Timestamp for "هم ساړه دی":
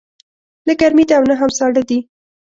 1.39-1.99